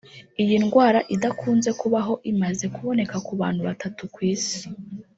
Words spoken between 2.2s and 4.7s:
imaze kuboneka ku bantu batatu ku isi